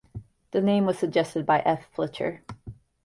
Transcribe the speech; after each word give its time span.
The 0.49 0.61
name 0.61 0.87
was 0.87 0.97
suggested 0.97 1.45
by 1.45 1.59
F. 1.59 1.85
Pilcher. 1.93 2.41